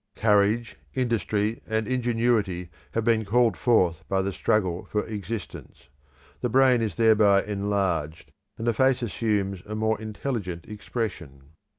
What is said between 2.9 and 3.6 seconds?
have been called